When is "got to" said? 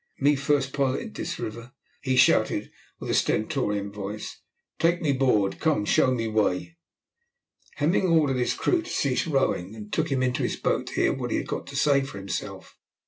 11.47-11.75